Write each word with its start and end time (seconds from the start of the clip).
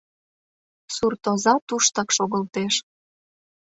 Суртоза 0.95 1.53
туштак 1.67 2.09
шогылтеш. 2.15 2.75